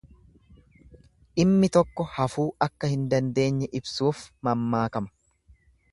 [1.39, 5.59] Dhimmi tokko hafuu akka hin dandeenye ibsuuf mammaakama.